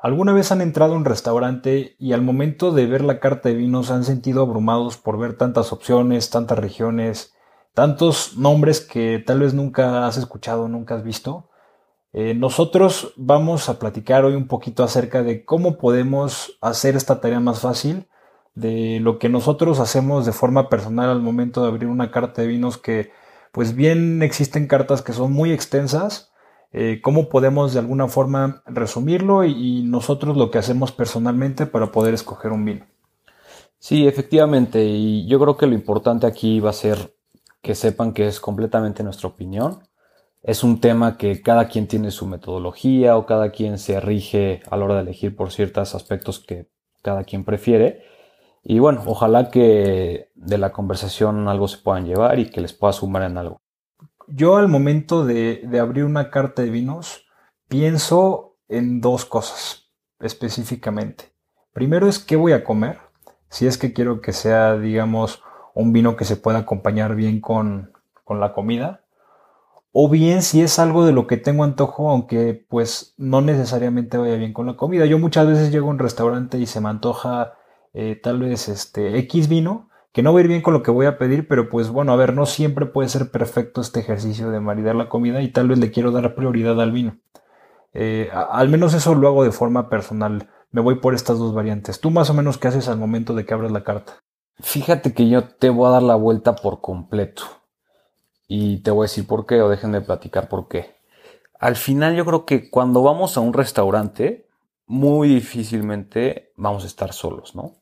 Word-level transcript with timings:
¿Alguna 0.00 0.32
vez 0.32 0.52
han 0.52 0.60
entrado 0.60 0.94
a 0.94 0.96
un 0.96 1.04
restaurante 1.04 1.96
y 1.98 2.12
al 2.12 2.22
momento 2.22 2.70
de 2.70 2.86
ver 2.86 3.02
la 3.02 3.18
carta 3.18 3.48
de 3.48 3.56
vinos 3.56 3.90
han 3.90 4.04
sentido 4.04 4.42
abrumados 4.42 4.96
por 4.96 5.18
ver 5.18 5.36
tantas 5.36 5.72
opciones, 5.72 6.30
tantas 6.30 6.56
regiones, 6.56 7.34
tantos 7.74 8.36
nombres 8.36 8.80
que 8.80 9.18
tal 9.18 9.40
vez 9.40 9.54
nunca 9.54 10.06
has 10.06 10.16
escuchado, 10.16 10.68
nunca 10.68 10.94
has 10.94 11.02
visto? 11.02 11.50
Eh, 12.12 12.34
nosotros 12.34 13.12
vamos 13.16 13.68
a 13.68 13.80
platicar 13.80 14.24
hoy 14.24 14.36
un 14.36 14.46
poquito 14.46 14.84
acerca 14.84 15.24
de 15.24 15.44
cómo 15.44 15.78
podemos 15.78 16.56
hacer 16.60 16.94
esta 16.94 17.20
tarea 17.20 17.40
más 17.40 17.60
fácil, 17.60 18.08
de 18.54 19.00
lo 19.00 19.18
que 19.18 19.28
nosotros 19.28 19.80
hacemos 19.80 20.26
de 20.26 20.32
forma 20.32 20.68
personal 20.68 21.10
al 21.10 21.22
momento 21.22 21.62
de 21.62 21.68
abrir 21.68 21.88
una 21.88 22.12
carta 22.12 22.42
de 22.42 22.48
vinos 22.48 22.78
que 22.78 23.10
pues 23.50 23.74
bien 23.74 24.22
existen 24.22 24.68
cartas 24.68 25.02
que 25.02 25.12
son 25.12 25.32
muy 25.32 25.50
extensas, 25.52 26.32
eh, 26.72 27.00
cómo 27.02 27.28
podemos 27.28 27.72
de 27.72 27.80
alguna 27.80 28.08
forma 28.08 28.62
resumirlo 28.66 29.44
y, 29.44 29.82
nosotros 29.82 30.36
lo 30.36 30.50
que 30.50 30.58
hacemos 30.58 30.92
personalmente 30.92 31.66
para 31.66 31.90
poder 31.92 32.14
escoger 32.14 32.52
un 32.52 32.64
vino. 32.64 32.86
Sí, 33.78 34.06
efectivamente, 34.06 34.84
y 34.84 35.26
yo 35.26 35.38
creo 35.40 35.56
que 35.56 35.66
lo 35.66 35.74
importante 35.74 36.26
aquí 36.26 36.60
va 36.60 36.70
a 36.70 36.74
ser 36.74 37.14
que 37.62 37.74
sepan 37.74 38.12
que 38.12 38.26
es 38.26 38.40
completamente 38.40 39.02
nuestra 39.02 39.28
opinión. 39.28 39.80
Es 40.42 40.62
un 40.64 40.80
tema 40.80 41.16
que 41.16 41.42
cada 41.42 41.68
quien 41.68 41.86
tiene 41.88 42.10
su 42.10 42.26
metodología 42.26 43.16
o 43.16 43.26
cada 43.26 43.50
quien 43.50 43.78
se 43.78 44.00
rige 44.00 44.62
a 44.70 44.76
la 44.76 44.84
hora 44.84 44.94
de 44.96 45.02
elegir 45.02 45.36
por 45.36 45.52
ciertos 45.52 45.94
aspectos 45.94 46.38
que 46.40 46.68
cada 47.02 47.24
quien 47.24 47.44
prefiere. 47.44 48.02
Y 48.62 48.78
bueno, 48.78 49.02
ojalá 49.06 49.50
que 49.50 50.30
de 50.34 50.58
la 50.58 50.72
conversación 50.72 51.48
algo 51.48 51.68
se 51.68 51.78
puedan 51.78 52.06
llevar 52.06 52.38
y 52.38 52.50
que 52.50 52.60
les 52.60 52.72
pueda 52.72 52.92
sumar 52.92 53.22
en 53.22 53.38
algo. 53.38 53.60
Yo 54.30 54.56
al 54.56 54.68
momento 54.68 55.24
de, 55.24 55.66
abrir 55.80 56.04
una 56.04 56.30
carta 56.30 56.62
de 56.62 56.70
vinos 56.70 57.26
pienso 57.66 58.56
en 58.68 59.00
dos 59.00 59.24
cosas 59.24 59.90
específicamente. 60.20 61.32
Primero 61.72 62.08
es 62.08 62.18
qué 62.18 62.36
voy 62.36 62.52
a 62.52 62.62
comer, 62.62 62.98
si 63.48 63.66
es 63.66 63.78
que 63.78 63.92
quiero 63.92 64.20
que 64.20 64.32
sea, 64.32 64.76
digamos, 64.76 65.42
un 65.74 65.92
vino 65.92 66.16
que 66.16 66.24
se 66.26 66.36
pueda 66.36 66.58
acompañar 66.58 67.14
bien 67.14 67.40
con, 67.40 67.92
con 68.24 68.40
la 68.40 68.52
comida, 68.52 69.04
o 69.92 70.10
bien 70.10 70.42
si 70.42 70.60
es 70.60 70.78
algo 70.78 71.06
de 71.06 71.12
lo 71.12 71.26
que 71.26 71.38
tengo 71.38 71.64
antojo, 71.64 72.10
aunque 72.10 72.66
pues 72.68 73.14
no 73.16 73.40
necesariamente 73.40 74.18
vaya 74.18 74.36
bien 74.36 74.52
con 74.52 74.66
la 74.66 74.76
comida. 74.76 75.06
Yo 75.06 75.18
muchas 75.18 75.46
veces 75.46 75.72
llego 75.72 75.88
a 75.88 75.92
un 75.92 75.98
restaurante 75.98 76.58
y 76.58 76.66
se 76.66 76.80
me 76.80 76.90
antoja 76.90 77.54
eh, 77.94 78.20
tal 78.22 78.40
vez 78.40 78.68
este 78.68 79.18
X 79.20 79.48
vino, 79.48 79.87
que 80.12 80.22
no 80.22 80.32
va 80.32 80.40
a 80.40 80.42
ir 80.42 80.48
bien 80.48 80.62
con 80.62 80.74
lo 80.74 80.82
que 80.82 80.90
voy 80.90 81.06
a 81.06 81.18
pedir, 81.18 81.46
pero 81.48 81.68
pues 81.68 81.90
bueno, 81.90 82.12
a 82.12 82.16
ver, 82.16 82.34
no 82.34 82.46
siempre 82.46 82.86
puede 82.86 83.08
ser 83.08 83.30
perfecto 83.30 83.80
este 83.80 84.00
ejercicio 84.00 84.50
de 84.50 84.60
maridar 84.60 84.94
la 84.94 85.08
comida 85.08 85.42
y 85.42 85.48
tal 85.48 85.68
vez 85.68 85.78
le 85.78 85.90
quiero 85.90 86.10
dar 86.10 86.34
prioridad 86.34 86.80
al 86.80 86.92
vino. 86.92 87.18
Eh, 87.94 88.30
al 88.32 88.68
menos 88.68 88.94
eso 88.94 89.14
lo 89.14 89.28
hago 89.28 89.44
de 89.44 89.52
forma 89.52 89.88
personal. 89.88 90.48
Me 90.70 90.80
voy 90.80 90.96
por 90.96 91.14
estas 91.14 91.38
dos 91.38 91.54
variantes. 91.54 92.00
¿Tú 92.00 92.10
más 92.10 92.30
o 92.30 92.34
menos 92.34 92.58
qué 92.58 92.68
haces 92.68 92.88
al 92.88 92.98
momento 92.98 93.34
de 93.34 93.44
que 93.44 93.54
abres 93.54 93.72
la 93.72 93.84
carta? 93.84 94.22
Fíjate 94.60 95.14
que 95.14 95.28
yo 95.28 95.44
te 95.44 95.70
voy 95.70 95.88
a 95.88 95.92
dar 95.92 96.02
la 96.02 96.14
vuelta 96.16 96.56
por 96.56 96.80
completo. 96.80 97.44
Y 98.46 98.82
te 98.82 98.90
voy 98.90 99.02
a 99.02 99.08
decir 99.08 99.26
por 99.26 99.46
qué 99.46 99.60
o 99.62 99.68
dejen 99.68 99.92
de 99.92 100.00
platicar 100.00 100.48
por 100.48 100.68
qué. 100.68 100.96
Al 101.58 101.76
final 101.76 102.14
yo 102.14 102.24
creo 102.24 102.44
que 102.44 102.70
cuando 102.70 103.02
vamos 103.02 103.36
a 103.36 103.40
un 103.40 103.52
restaurante, 103.52 104.48
muy 104.86 105.28
difícilmente 105.28 106.52
vamos 106.56 106.84
a 106.84 106.86
estar 106.86 107.12
solos, 107.12 107.54
¿no? 107.54 107.77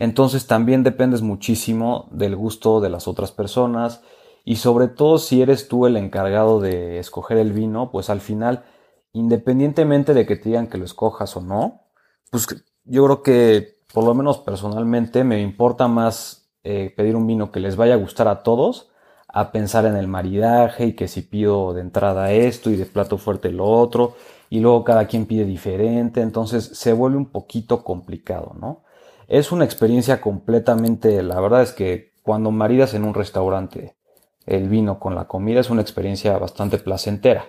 Entonces 0.00 0.46
también 0.46 0.82
dependes 0.82 1.20
muchísimo 1.20 2.08
del 2.10 2.34
gusto 2.34 2.80
de 2.80 2.88
las 2.88 3.06
otras 3.06 3.32
personas 3.32 4.00
y 4.46 4.56
sobre 4.56 4.88
todo 4.88 5.18
si 5.18 5.42
eres 5.42 5.68
tú 5.68 5.84
el 5.84 5.94
encargado 5.98 6.58
de 6.58 6.98
escoger 6.98 7.36
el 7.36 7.52
vino, 7.52 7.90
pues 7.90 8.08
al 8.08 8.22
final, 8.22 8.64
independientemente 9.12 10.14
de 10.14 10.24
que 10.24 10.36
te 10.36 10.48
digan 10.48 10.68
que 10.68 10.78
lo 10.78 10.86
escojas 10.86 11.36
o 11.36 11.42
no, 11.42 11.82
pues 12.30 12.48
yo 12.84 13.04
creo 13.04 13.22
que 13.22 13.78
por 13.92 14.04
lo 14.04 14.14
menos 14.14 14.38
personalmente 14.38 15.22
me 15.22 15.42
importa 15.42 15.86
más 15.86 16.50
eh, 16.64 16.94
pedir 16.96 17.14
un 17.14 17.26
vino 17.26 17.52
que 17.52 17.60
les 17.60 17.76
vaya 17.76 17.92
a 17.92 17.98
gustar 17.98 18.26
a 18.26 18.42
todos 18.42 18.90
a 19.28 19.52
pensar 19.52 19.84
en 19.84 19.96
el 19.96 20.08
maridaje 20.08 20.86
y 20.86 20.92
que 20.94 21.08
si 21.08 21.20
pido 21.20 21.74
de 21.74 21.82
entrada 21.82 22.32
esto 22.32 22.70
y 22.70 22.76
de 22.76 22.86
plato 22.86 23.18
fuerte 23.18 23.52
lo 23.52 23.66
otro 23.66 24.14
y 24.48 24.60
luego 24.60 24.82
cada 24.82 25.06
quien 25.06 25.26
pide 25.26 25.44
diferente, 25.44 26.22
entonces 26.22 26.64
se 26.72 26.94
vuelve 26.94 27.18
un 27.18 27.26
poquito 27.26 27.84
complicado, 27.84 28.56
¿no? 28.58 28.82
Es 29.30 29.52
una 29.52 29.64
experiencia 29.64 30.20
completamente, 30.20 31.22
la 31.22 31.40
verdad 31.40 31.62
es 31.62 31.70
que 31.70 32.14
cuando 32.20 32.50
maridas 32.50 32.94
en 32.94 33.04
un 33.04 33.14
restaurante 33.14 33.94
el 34.44 34.68
vino 34.68 34.98
con 34.98 35.14
la 35.14 35.28
comida 35.28 35.60
es 35.60 35.70
una 35.70 35.82
experiencia 35.82 36.36
bastante 36.36 36.78
placentera. 36.78 37.44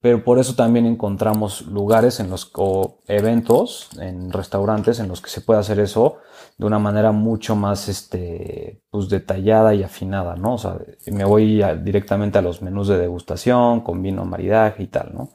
Pero 0.00 0.24
por 0.24 0.40
eso 0.40 0.56
también 0.56 0.84
encontramos 0.84 1.62
lugares 1.66 2.18
en 2.18 2.28
los 2.28 2.50
o 2.56 2.98
eventos 3.06 3.88
en 4.00 4.32
restaurantes 4.32 4.98
en 4.98 5.06
los 5.06 5.20
que 5.20 5.30
se 5.30 5.42
puede 5.42 5.60
hacer 5.60 5.78
eso 5.78 6.16
de 6.58 6.66
una 6.66 6.80
manera 6.80 7.12
mucho 7.12 7.54
más 7.54 7.88
este 7.88 8.82
pues 8.90 9.08
detallada 9.08 9.76
y 9.76 9.84
afinada, 9.84 10.34
¿no? 10.34 10.54
O 10.54 10.58
sea, 10.58 10.78
me 11.06 11.24
voy 11.24 11.62
directamente 11.84 12.38
a 12.38 12.42
los 12.42 12.62
menús 12.62 12.88
de 12.88 12.98
degustación 12.98 13.82
con 13.82 14.02
vino 14.02 14.24
maridaje 14.24 14.82
y 14.82 14.88
tal, 14.88 15.12
¿no? 15.14 15.30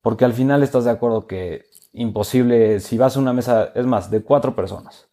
Porque 0.00 0.24
al 0.24 0.32
final 0.32 0.64
estás 0.64 0.82
de 0.82 0.90
acuerdo 0.90 1.28
que 1.28 1.66
imposible 1.92 2.80
si 2.80 2.98
vas 2.98 3.16
a 3.16 3.20
una 3.20 3.32
mesa, 3.32 3.70
es 3.76 3.86
más, 3.86 4.10
de 4.10 4.24
cuatro 4.24 4.56
personas 4.56 5.11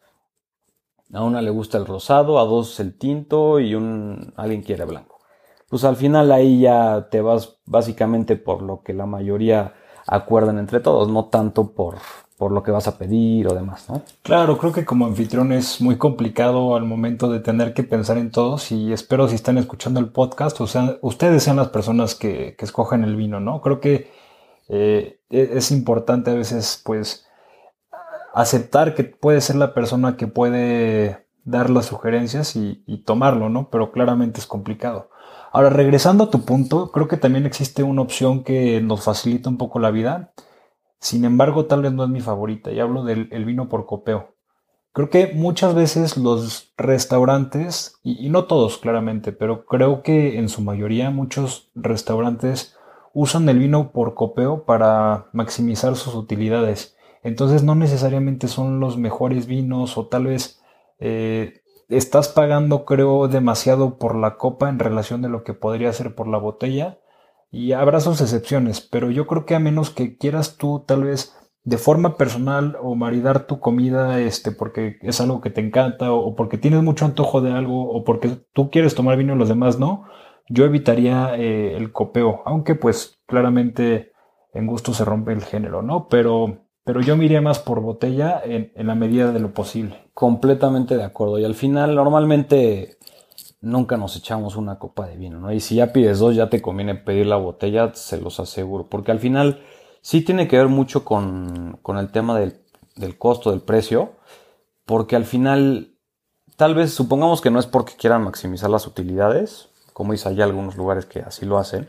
a 1.13 1.23
una 1.23 1.41
le 1.41 1.49
gusta 1.49 1.77
el 1.77 1.85
rosado, 1.85 2.39
a 2.39 2.45
dos 2.45 2.79
el 2.79 2.97
tinto 2.97 3.59
y 3.59 3.75
un 3.75 4.33
alguien 4.35 4.61
quiere 4.61 4.85
blanco. 4.85 5.19
Pues 5.69 5.83
al 5.83 5.95
final 5.95 6.31
ahí 6.31 6.61
ya 6.61 7.07
te 7.11 7.21
vas 7.21 7.57
básicamente 7.65 8.35
por 8.35 8.61
lo 8.61 8.81
que 8.81 8.93
la 8.93 9.05
mayoría 9.05 9.73
acuerdan 10.07 10.57
entre 10.57 10.79
todos, 10.79 11.09
no 11.09 11.25
tanto 11.25 11.71
por, 11.71 11.95
por 12.37 12.51
lo 12.51 12.63
que 12.63 12.71
vas 12.71 12.87
a 12.87 12.97
pedir 12.97 13.47
o 13.47 13.53
demás, 13.53 13.87
¿no? 13.89 14.01
Claro, 14.23 14.57
creo 14.57 14.71
que 14.71 14.85
como 14.85 15.05
anfitrión 15.05 15.51
es 15.51 15.79
muy 15.81 15.97
complicado 15.97 16.75
al 16.75 16.85
momento 16.85 17.29
de 17.29 17.39
tener 17.39 17.73
que 17.73 17.83
pensar 17.83 18.17
en 18.17 18.31
todos 18.31 18.71
y 18.71 18.91
espero 18.91 19.27
si 19.27 19.35
están 19.35 19.57
escuchando 19.59 19.99
el 19.99 20.09
podcast, 20.09 20.59
o 20.61 20.67
sea, 20.67 20.97
ustedes 21.01 21.43
sean 21.43 21.57
las 21.57 21.69
personas 21.69 22.15
que, 22.15 22.55
que 22.57 22.65
escogen 22.65 23.03
el 23.03 23.15
vino, 23.15 23.39
¿no? 23.39 23.61
Creo 23.61 23.79
que 23.79 24.09
eh, 24.69 25.19
e-, 25.29 25.49
es 25.53 25.71
importante 25.71 26.31
a 26.31 26.35
veces, 26.35 26.81
pues, 26.85 27.27
aceptar 28.33 28.95
que 28.95 29.03
puede 29.03 29.41
ser 29.41 29.55
la 29.55 29.73
persona 29.73 30.17
que 30.17 30.27
puede 30.27 31.27
dar 31.43 31.69
las 31.69 31.87
sugerencias 31.87 32.55
y, 32.55 33.03
tomarlo, 33.05 33.49
¿no? 33.49 33.69
Pero 33.69 33.91
claramente 33.91 34.39
es 34.39 34.45
complicado. 34.47 35.09
Ahora, 35.51 35.69
regresando 35.69 36.25
a 36.25 36.29
tu 36.29 36.45
punto, 36.45 36.91
creo 36.91 37.07
que 37.07 37.17
también 37.17 37.45
existe 37.45 37.81
una 37.81 38.01
opción 38.01 38.43
que 38.43 38.81
nos 38.81 39.03
facilita 39.03 39.49
un 39.49 39.57
poco 39.57 39.79
la 39.79 39.91
vida. 39.91 40.31
Sin 40.99 41.25
embargo, 41.25 41.65
tal 41.65 41.81
vez 41.81 41.91
no 41.91 42.03
es 42.03 42.09
mi 42.09 42.21
favorita. 42.21 42.71
Y 42.71 42.79
hablo 42.79 43.03
del 43.03 43.45
vino 43.45 43.67
por 43.67 43.85
copeo. 43.85 44.35
Creo 44.91 45.09
que 45.09 45.33
muchas 45.33 45.75
veces 45.75 46.17
los 46.17 46.73
restaurantes, 46.77 47.99
y, 48.03 48.25
y, 48.25 48.29
no 48.29 48.45
todos 48.45 48.77
claramente, 48.77 49.31
pero 49.31 49.65
creo 49.65 50.01
que 50.01 50.39
en 50.39 50.49
su 50.49 50.61
mayoría 50.61 51.09
muchos 51.09 51.71
restaurantes 51.75 52.75
usan 53.13 53.47
el 53.49 53.59
vino 53.59 53.91
por 53.91 54.13
copeo 54.13 54.65
para 54.65 55.27
maximizar 55.31 55.95
sus 55.95 56.15
utilidades. 56.15 56.95
Entonces 57.23 57.63
no 57.63 57.75
necesariamente 57.75 58.47
son 58.47 58.79
los 58.79 58.97
mejores 58.97 59.45
vinos 59.47 59.97
o 59.97 60.07
tal 60.07 60.25
vez 60.25 60.61
eh, 60.99 61.61
estás 61.89 62.29
pagando 62.29 62.85
creo 62.85 63.27
demasiado 63.27 63.97
por 63.97 64.15
la 64.15 64.37
copa 64.37 64.69
en 64.69 64.79
relación 64.79 65.21
de 65.21 65.29
lo 65.29 65.43
que 65.43 65.53
podría 65.53 65.91
ser 65.93 66.15
por 66.15 66.27
la 66.27 66.37
botella. 66.37 66.99
Y 67.51 67.71
habrá 67.71 67.99
sus 67.99 68.21
excepciones, 68.21 68.79
pero 68.79 69.09
yo 69.09 69.25
creo 69.25 69.45
que 69.45 69.55
a 69.55 69.59
menos 69.59 69.89
que 69.89 70.17
quieras 70.17 70.57
tú 70.57 70.83
tal 70.85 71.03
vez 71.05 71.35
de 71.63 71.77
forma 71.77 72.15
personal 72.15 72.77
o 72.81 72.95
maridar 72.95 73.45
tu 73.45 73.59
comida 73.59 74.19
este 74.21 74.51
porque 74.51 74.97
es 75.01 75.19
algo 75.19 75.41
que 75.41 75.49
te 75.49 75.61
encanta 75.61 76.11
o, 76.11 76.35
porque 76.35 76.57
tienes 76.57 76.81
mucho 76.83 77.05
antojo 77.05 77.41
de 77.41 77.51
algo 77.51 77.91
o 77.91 78.03
porque 78.03 78.37
tú 78.53 78.69
quieres 78.69 78.95
tomar 78.95 79.17
vino 79.17 79.35
y 79.35 79.37
los 79.37 79.49
demás 79.49 79.79
no, 79.79 80.05
yo 80.47 80.65
evitaría 80.65 81.35
eh, 81.37 81.75
el 81.75 81.91
copeo, 81.91 82.41
aunque 82.45 82.75
pues 82.75 83.19
claramente 83.27 84.11
en 84.53 84.67
gusto 84.67 84.93
se 84.93 85.05
rompe 85.05 85.31
el 85.31 85.43
género, 85.43 85.81
¿no? 85.81 86.07
Pero 86.07 86.68
pero 86.89 87.01
yo 87.01 87.15
miré 87.15 87.39
más 87.39 87.59
por 87.59 87.81
botella 87.81 88.41
en, 88.43 88.71
la 88.75 88.95
medida 88.95 89.31
de 89.31 89.39
lo 89.39 89.53
posible. 89.53 90.09
Completamente 90.15 90.97
de 90.97 91.03
acuerdo. 91.03 91.37
Y 91.37 91.45
al 91.45 91.53
final, 91.53 91.93
normalmente 91.93 92.97
nunca 93.61 93.95
nos 93.95 94.15
echamos 94.15 94.55
una 94.55 94.79
copa 94.79 95.05
de 95.05 95.15
vino, 95.15 95.39
¿no? 95.39 95.53
Y 95.53 95.59
si 95.59 95.75
ya 95.75 95.93
pides 95.93 96.17
dos, 96.17 96.35
ya 96.35 96.49
te 96.49 96.63
conviene 96.63 96.95
pedir 96.95 97.27
la 97.27 97.35
botella, 97.35 97.93
se 97.93 98.19
los 98.19 98.39
aseguro. 98.39 98.87
Porque 98.89 99.11
al 99.11 99.19
final 99.19 99.61
sí 100.01 100.23
tiene 100.23 100.47
que 100.47 100.57
ver 100.57 100.67
mucho 100.67 101.05
con, 101.05 101.79
el 101.87 102.11
tema 102.11 102.39
del, 102.39 102.59
del 102.95 103.19
costo, 103.19 103.51
del 103.51 103.61
precio, 103.61 104.13
porque 104.87 105.15
al 105.15 105.25
final, 105.25 105.93
tal 106.55 106.73
vez 106.73 106.91
supongamos 106.91 107.39
que 107.39 107.51
no 107.51 107.59
es 107.59 107.67
porque 107.67 107.97
quieran 107.97 108.23
maximizar 108.23 108.71
las 108.71 108.87
utilidades, 108.87 109.69
como 109.93 110.13
dice, 110.13 110.29
hay 110.29 110.41
algunos 110.41 110.75
lugares 110.75 111.05
que 111.05 111.19
así 111.19 111.45
lo 111.45 111.59
hacen, 111.59 111.87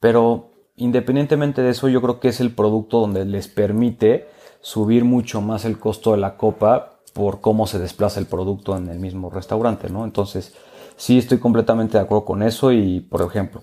pero 0.00 0.49
independientemente 0.80 1.62
de 1.62 1.70
eso, 1.70 1.88
yo 1.88 2.00
creo 2.02 2.20
que 2.20 2.28
es 2.28 2.40
el 2.40 2.52
producto 2.52 3.00
donde 3.00 3.24
les 3.24 3.48
permite 3.48 4.28
subir 4.60 5.04
mucho 5.04 5.40
más 5.40 5.64
el 5.64 5.78
costo 5.78 6.12
de 6.12 6.18
la 6.18 6.36
copa 6.36 7.00
por 7.12 7.40
cómo 7.40 7.66
se 7.66 7.78
desplaza 7.78 8.18
el 8.18 8.26
producto 8.26 8.76
en 8.76 8.88
el 8.88 8.98
mismo 8.98 9.30
restaurante, 9.30 9.90
¿no? 9.90 10.04
Entonces, 10.04 10.54
sí 10.96 11.18
estoy 11.18 11.38
completamente 11.38 11.98
de 11.98 12.04
acuerdo 12.04 12.24
con 12.24 12.42
eso 12.42 12.72
y, 12.72 13.00
por 13.00 13.22
ejemplo, 13.22 13.62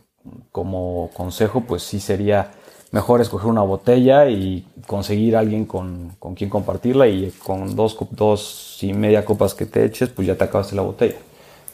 como 0.51 1.09
consejo, 1.13 1.61
pues 1.61 1.83
sí 1.83 1.99
sería 1.99 2.51
mejor 2.91 3.19
escoger 3.21 3.49
una 3.49 3.61
botella 3.61 4.29
y 4.29 4.65
conseguir 4.85 5.35
alguien 5.35 5.65
con, 5.65 6.15
quien 6.35 6.49
compartirla 6.49 7.07
y 7.07 7.31
con 7.43 7.75
dos, 7.75 7.97
dos 8.11 8.77
y 8.81 8.93
media 8.93 9.25
copas 9.25 9.53
que 9.53 9.65
te 9.65 9.85
eches, 9.85 10.09
pues 10.09 10.27
ya 10.27 10.35
te 10.35 10.43
acabaste 10.43 10.75
la 10.75 10.83
botella. 10.83 11.17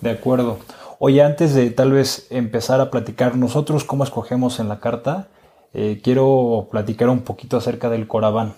De 0.02 0.12
acuerdo. 0.12 0.58
Oye, 1.06 1.22
antes 1.22 1.54
de 1.54 1.70
tal 1.70 1.92
vez 1.92 2.28
empezar 2.30 2.80
a 2.80 2.90
platicar 2.90 3.36
nosotros 3.36 3.84
cómo 3.84 4.06
escogemos 4.06 4.62
en 4.62 4.70
la 4.70 4.80
carta, 4.80 5.28
eh, 5.74 6.00
quiero 6.02 6.70
platicar 6.72 7.10
un 7.10 7.24
poquito 7.24 7.58
acerca 7.58 7.90
del 7.90 8.08
Coraván, 8.08 8.54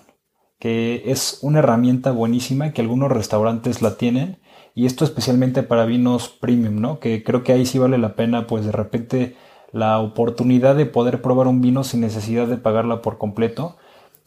que 0.60 1.02
es 1.06 1.40
una 1.42 1.58
herramienta 1.58 2.12
buenísima 2.12 2.72
que 2.72 2.82
algunos 2.82 3.10
restaurantes 3.10 3.82
la 3.82 3.96
tienen 3.96 4.38
y 4.76 4.86
esto 4.86 5.04
especialmente 5.04 5.64
para 5.64 5.86
vinos 5.86 6.28
premium, 6.28 6.80
¿no? 6.80 7.00
Que 7.00 7.24
creo 7.24 7.42
que 7.42 7.52
ahí 7.52 7.66
sí 7.66 7.80
vale 7.80 7.98
la 7.98 8.14
pena, 8.14 8.46
pues 8.46 8.64
de 8.64 8.70
repente 8.70 9.34
la 9.72 9.98
oportunidad 9.98 10.76
de 10.76 10.86
poder 10.86 11.22
probar 11.22 11.48
un 11.48 11.60
vino 11.60 11.82
sin 11.82 12.00
necesidad 12.00 12.46
de 12.46 12.58
pagarla 12.58 13.02
por 13.02 13.18
completo. 13.18 13.76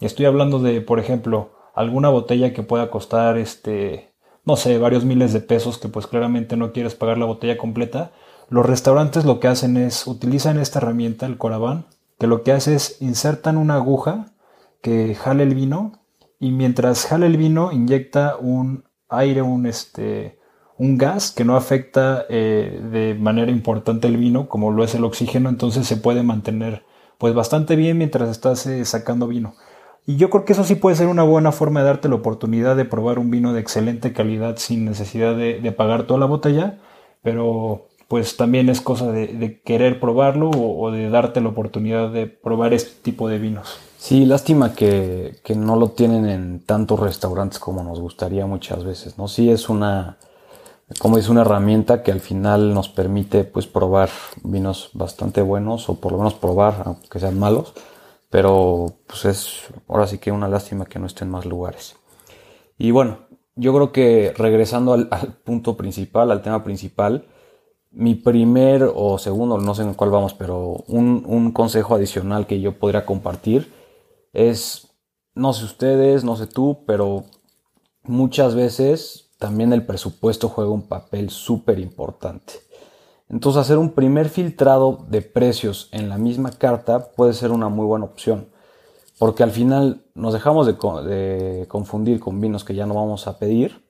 Estoy 0.01 0.25
hablando 0.25 0.59
de, 0.59 0.81
por 0.81 0.99
ejemplo, 0.99 1.51
alguna 1.73 2.09
botella 2.09 2.51
que 2.51 2.63
pueda 2.63 2.89
costar 2.89 3.37
este 3.37 4.08
no 4.45 4.55
sé, 4.55 4.77
varios 4.77 5.05
miles 5.05 5.33
de 5.33 5.41
pesos 5.41 5.77
que 5.77 5.89
pues 5.89 6.07
claramente 6.07 6.57
no 6.57 6.71
quieres 6.71 6.95
pagar 6.95 7.17
la 7.17 7.25
botella 7.25 7.57
completa, 7.57 8.11
los 8.49 8.65
restaurantes 8.65 9.25
lo 9.25 9.39
que 9.39 9.47
hacen 9.47 9.77
es 9.77 10.07
utilizan 10.07 10.59
esta 10.59 10.79
herramienta, 10.79 11.25
el 11.25 11.37
Coraván, 11.37 11.85
que 12.17 12.27
lo 12.27 12.43
que 12.43 12.51
hace 12.51 12.75
es 12.75 12.97
insertan 13.01 13.57
una 13.57 13.75
aguja 13.75 14.27
que 14.81 15.15
jale 15.15 15.43
el 15.43 15.55
vino 15.55 15.93
y 16.39 16.51
mientras 16.51 17.05
jale 17.05 17.27
el 17.27 17.37
vino 17.37 17.71
inyecta 17.71 18.37
un 18.37 18.85
aire, 19.09 19.41
un 19.41 19.65
este 19.65 20.39
un 20.77 20.97
gas 20.97 21.31
que 21.31 21.43
no 21.43 21.57
afecta 21.57 22.25
eh, 22.29 22.81
de 22.91 23.13
manera 23.13 23.51
importante 23.51 24.07
el 24.07 24.15
vino 24.15 24.47
como 24.47 24.71
lo 24.71 24.83
es 24.83 24.95
el 24.95 25.03
oxígeno, 25.03 25.49
entonces 25.49 25.85
se 25.85 25.97
puede 25.97 26.23
mantener 26.23 26.85
pues 27.17 27.33
bastante 27.33 27.75
bien 27.75 27.97
mientras 27.97 28.29
estás 28.29 28.65
eh, 28.65 28.85
sacando 28.85 29.27
vino. 29.27 29.55
Y 30.09 30.15
yo 30.15 30.31
creo 30.31 30.43
que 30.43 30.53
eso 30.53 30.63
sí 30.63 30.73
puede 30.73 30.95
ser 30.95 31.05
una 31.05 31.21
buena 31.21 31.51
forma 31.51 31.81
de 31.81 31.85
darte 31.85 32.09
la 32.09 32.15
oportunidad 32.15 32.75
de 32.75 32.83
probar 32.83 33.19
un 33.19 33.29
vino 33.29 33.53
de 33.53 33.59
excelente 33.59 34.11
calidad 34.11 34.57
sin 34.57 34.83
necesidad 34.83 35.35
de, 35.35 35.71
pagar 35.71 36.07
toda 36.07 36.19
la 36.19 36.25
botella, 36.25 36.79
pero 37.21 37.85
pues 38.07 38.35
también 38.35 38.69
es 38.69 38.81
cosa 38.81 39.11
de, 39.11 39.61
querer 39.63 39.99
probarlo 39.99 40.49
o, 40.49 40.89
de 40.89 41.11
darte 41.11 41.41
la 41.41 41.49
oportunidad 41.49 42.09
de 42.09 42.25
probar 42.25 42.73
este 42.73 42.89
tipo 43.03 43.29
de 43.29 43.37
vinos. 43.37 43.77
Sí, 43.99 44.25
lástima 44.25 44.73
que, 44.73 45.35
no 45.55 45.75
lo 45.75 45.89
tienen 45.89 46.27
en 46.27 46.61
tantos 46.61 46.99
restaurantes 46.99 47.59
como 47.59 47.83
nos 47.83 47.99
gustaría 47.99 48.47
muchas 48.47 48.83
veces, 48.83 49.19
¿no? 49.19 49.27
Sí 49.27 49.51
es 49.51 49.69
una, 49.69 50.17
como 50.97 51.19
es 51.19 51.29
una 51.29 51.41
herramienta 51.41 52.01
que 52.01 52.11
al 52.11 52.19
final 52.19 52.73
nos 52.73 52.89
permite 52.89 53.43
pues 53.43 53.67
probar 53.67 54.09
vinos 54.41 54.89
bastante 54.93 55.43
buenos 55.43 55.87
o 55.87 55.99
por 55.99 56.13
lo 56.13 56.17
menos 56.17 56.33
probar, 56.33 56.81
aunque 56.85 57.19
sean 57.19 57.37
malos, 57.37 57.75
pero 58.29 58.99
pues 59.07 59.25
es 59.25 59.67
ahora 59.87 60.07
sí 60.07 60.17
que 60.19 60.31
una 60.31 60.47
lástima 60.47 60.85
que 60.85 60.99
no 60.99 61.07
esté 61.07 61.25
en 61.25 61.31
más 61.31 61.45
lugares. 61.45 61.95
Y 62.77 62.91
bueno, 62.91 63.19
yo 63.55 63.73
creo 63.73 63.91
que 63.91 64.33
regresando 64.37 64.93
al, 64.93 65.07
punto 65.43 65.75
principal, 65.75 66.31
al 66.31 66.41
tema 66.41 66.63
principal, 66.63 67.25
mi 67.91 68.15
primer 68.15 68.89
o 68.93 69.17
segundo, 69.17 69.57
no 69.57 69.73
sé 69.73 69.81
en 69.81 69.95
cuál 69.95 70.11
vamos, 70.11 70.33
pero 70.33 70.83
un, 70.87 71.23
un 71.25 71.51
consejo 71.51 71.95
adicional 71.95 72.47
que 72.47 72.61
yo 72.61 72.77
podría 72.77 73.05
compartir 73.05 73.73
es, 74.31 74.87
no 75.33 75.53
sé 75.53 75.65
ustedes, 75.65 76.23
no 76.23 76.35
sé 76.35 76.45
tú, 76.45 76.83
pero 76.85 77.25
muchas 78.03 78.53
veces 78.55 79.31
también 79.39 79.73
el 79.73 79.85
presupuesto 79.85 80.49
juega 80.49 80.69
un 80.69 80.87
papel 80.87 81.31
súper 81.31 81.79
importante. 81.79 82.68
Entonces 83.29 83.61
hacer 83.61 83.77
un 83.77 83.91
primer 83.91 84.29
filtrado 84.29 85.05
de 85.07 85.21
precios 85.21 85.87
en 85.91 86.09
la 86.09 86.17
misma 86.17 86.51
carta 86.51 87.11
puede 87.11 87.33
ser 87.33 87.51
una 87.51 87.69
muy 87.69 87.85
buena 87.85 88.05
opción. 88.05 88.49
Porque 89.19 89.43
al 89.43 89.51
final 89.51 90.01
nos 90.15 90.33
dejamos 90.33 90.65
de, 90.65 91.65
confundir 91.67 92.19
con 92.19 92.41
vinos 92.41 92.63
que 92.63 92.73
ya 92.73 92.87
no 92.87 92.95
vamos 92.95 93.27
a 93.27 93.37
pedir. 93.37 93.85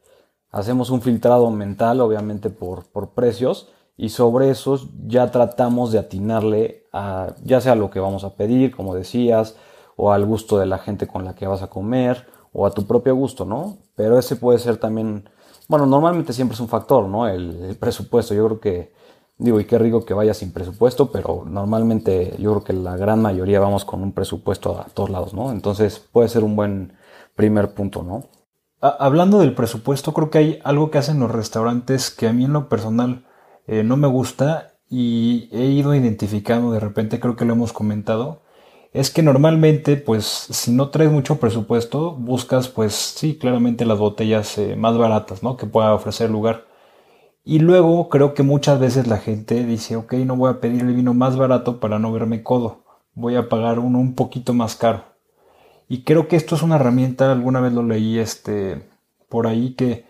Hacemos 0.52 0.90
un 0.90 1.02
filtrado 1.02 1.50
mental, 1.52 2.02
obviamente 2.02 2.50
por, 2.50 2.86
por 2.86 3.12
precios, 3.12 3.70
y 3.96 4.10
sobre 4.10 4.50
esos 4.50 4.88
ya 5.08 5.32
tratamos 5.32 5.92
de 5.92 6.00
atinarle 6.00 6.88
a 6.92 7.36
ya 7.44 7.62
sea 7.62 7.76
lo 7.76 7.92
que 7.92 8.00
vamos 8.00 8.24
a 8.24 8.36
pedir, 8.36 8.76
como 8.76 8.96
decías, 8.96 9.56
o 9.96 10.12
al 10.12 10.26
gusto 10.26 10.58
de 10.58 10.66
la 10.66 10.80
gente 10.80 11.08
con 11.08 11.24
la 11.24 11.36
que 11.36 11.48
vas 11.48 11.62
a 11.62 11.68
comer, 11.68 12.26
o 12.52 12.66
a 12.66 12.72
tu 12.72 12.88
propio 12.88 13.16
gusto, 13.16 13.46
¿no? 13.46 13.78
Pero 13.96 14.18
ese 14.18 14.36
puede 14.36 14.58
ser 14.58 14.78
también, 14.78 15.30
bueno, 15.68 15.86
normalmente 15.86 16.34
siempre 16.34 16.56
es 16.56 16.60
un 16.62 16.70
factor, 16.70 17.06
¿no? 17.06 17.28
el 17.28 17.78
presupuesto. 17.80 18.34
Yo 18.34 18.46
creo 18.48 18.60
que 18.60 19.00
Digo, 19.40 19.60
y 19.62 19.66
qué 19.66 19.80
rico 19.80 20.04
que 20.04 20.14
vaya 20.14 20.34
sin 20.34 20.52
presupuesto, 20.52 21.12
pero 21.14 21.46
normalmente 21.48 22.36
yo 22.40 22.52
creo 22.52 22.64
que 22.66 22.74
la 22.74 22.98
gran 22.98 23.22
mayoría 23.22 23.62
vamos 23.62 23.86
con 23.86 24.04
un 24.04 24.12
presupuesto 24.12 24.78
a 24.78 24.84
todos 24.94 25.10
lados, 25.10 25.34
¿no? 25.34 25.52
Entonces 25.52 25.98
puede 25.98 26.28
ser 26.28 26.44
un 26.44 26.58
buen 26.58 26.94
primer 27.36 27.74
punto, 27.74 28.04
¿no? 28.04 28.26
Hablando 28.82 29.40
del 29.40 29.56
presupuesto, 29.56 30.14
creo 30.14 30.30
que 30.30 30.38
hay 30.40 30.60
algo 30.66 30.92
que 30.92 30.98
hacen 30.98 31.22
los 31.22 31.32
restaurantes 31.32 32.12
que 32.12 32.28
a 32.28 32.34
mí 32.34 32.46
en 32.46 32.54
lo 32.54 32.68
personal 32.68 33.26
eh, 33.66 33.84
no 33.84 33.96
me 33.96 34.08
gusta 34.08 34.74
y 34.90 35.48
he 35.54 35.66
ido 35.68 35.96
identificando 35.96 36.72
de 36.72 36.82
repente, 36.82 37.20
creo 37.22 37.38
que 37.38 37.46
lo 37.46 37.54
hemos 37.54 37.72
comentado, 37.72 38.42
es 38.92 39.10
que 39.12 39.22
normalmente, 39.24 39.96
pues, 39.98 40.26
si 40.26 40.72
no 40.72 40.90
traes 40.90 41.12
mucho 41.12 41.40
presupuesto, 41.40 42.12
buscas, 42.12 42.68
pues, 42.70 42.94
sí, 42.94 43.38
claramente 43.38 43.86
las 43.86 44.00
botellas 44.00 44.58
eh, 44.58 44.76
más 44.76 44.98
baratas, 44.98 45.44
¿no? 45.44 45.58
Que 45.58 45.68
pueda 45.68 45.94
ofrecer 45.94 46.28
el 46.28 46.34
lugar. 46.34 46.66
Y 47.50 47.58
luego 47.58 48.10
creo 48.10 48.36
que 48.36 48.44
muchas 48.44 48.80
veces 48.80 49.08
la 49.08 49.18
gente 49.18 49.66
dice, 49.66 49.96
ok, 49.96 50.14
no 50.14 50.36
voy 50.36 50.52
a 50.52 50.60
pedir 50.62 50.82
el 50.84 50.94
vino 50.94 51.16
más 51.16 51.36
barato 51.36 51.80
para 51.80 51.98
no 51.98 52.12
verme 52.12 52.44
codo, 52.44 52.84
voy 53.16 53.38
a 53.38 53.50
pagar 53.50 53.80
uno 53.80 53.98
un 53.98 54.14
poquito 54.14 54.54
más 54.54 54.76
caro. 54.76 55.02
Y 55.88 56.04
creo 56.04 56.28
que 56.28 56.36
esto 56.36 56.54
es 56.54 56.62
una 56.62 56.76
herramienta, 56.76 57.32
alguna 57.32 57.60
vez 57.60 57.74
lo 57.74 57.82
leí 57.82 58.20
este, 58.20 58.88
por 59.30 59.48
ahí, 59.48 59.74
que 59.74 60.06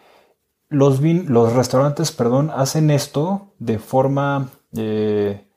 los, 0.67 0.99
los 0.99 1.53
restaurantes 1.53 2.11
perdón, 2.11 2.51
hacen 2.53 2.91
esto 2.91 3.53
de 3.57 3.79
forma... 3.79 4.49
Eh, 4.75 5.47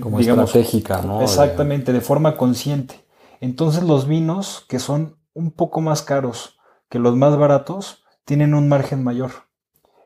Como 0.00 0.20
estratégica, 0.20 1.02
¿no? 1.02 1.20
Exactamente, 1.20 1.92
de 1.92 2.00
forma 2.00 2.38
consciente. 2.38 3.04
Entonces 3.42 3.82
los 3.82 4.08
vinos 4.08 4.64
que 4.70 4.78
son 4.78 5.18
un 5.34 5.50
poco 5.50 5.82
más 5.82 6.00
caros 6.00 6.58
que 6.88 6.98
los 6.98 7.14
más 7.14 7.36
baratos 7.36 8.04
tienen 8.24 8.54
un 8.54 8.70
margen 8.70 9.04
mayor. 9.04 9.47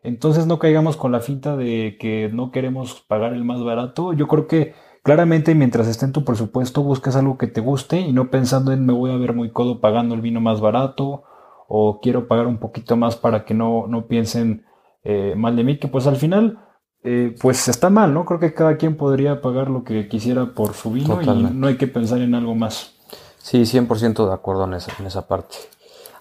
Entonces 0.03 0.47
no 0.47 0.59
caigamos 0.59 0.97
con 0.97 1.13
la 1.13 1.21
finta 1.21 1.57
de 1.57 1.97
que 1.99 2.29
no 2.33 2.51
queremos 2.51 3.05
pagar 3.07 3.33
el 3.35 3.45
más 3.45 3.63
barato. 3.63 4.13
Yo 4.13 4.27
creo 4.27 4.47
que 4.47 4.75
claramente 5.03 5.55
mientras 5.55 5.87
esté 5.87 6.07
en 6.07 6.13
tu 6.13 6.25
presupuesto 6.25 6.83
buscas 6.83 7.17
algo 7.17 7.39
que 7.39 7.47
te 7.47 7.61
guste 7.61 8.01
y 8.01 8.13
no 8.13 8.31
pensando 8.31 8.73
en 8.73 8.85
me 8.85 8.93
voy 8.93 9.13
a 9.13 9.17
ver 9.17 9.33
muy 9.33 9.51
codo 9.51 9.81
pagando 9.81 10.15
el 10.15 10.21
vino 10.21 10.41
más 10.41 10.61
barato 10.61 11.23
o 11.69 12.01
quiero 12.01 12.27
pagar 12.29 12.47
un 12.47 12.59
poquito 12.59 12.97
más 12.97 13.17
para 13.17 13.45
que 13.45 13.55
no, 13.55 13.87
no 13.87 14.07
piensen 14.07 14.67
eh, 15.05 15.35
mal 15.37 15.57
de 15.57 15.65
mí, 15.65 15.79
que 15.79 15.89
pues 15.89 16.07
al 16.07 16.17
final 16.17 16.59
eh, 17.05 17.35
pues 17.41 17.69
está 17.69 17.91
mal, 17.91 18.13
¿no? 18.13 18.25
Creo 18.25 18.39
que 18.39 18.55
cada 18.55 18.77
quien 18.77 18.97
podría 18.97 19.41
pagar 19.41 19.71
lo 19.71 19.83
que 19.83 20.09
quisiera 20.09 20.55
por 20.55 20.75
su 20.75 20.93
vino 20.93 21.21
y 21.23 21.27
no 21.27 21.67
hay 21.67 21.77
que 21.77 21.89
pensar 21.89 22.21
en 22.21 22.35
algo 22.35 22.55
más. 22.55 22.95
Sí, 23.39 23.63
100% 23.63 24.27
de 24.27 24.33
acuerdo 24.33 24.65
en 24.65 24.75
esa, 24.75 24.93
en 25.01 25.07
esa 25.07 25.27
parte. 25.27 25.57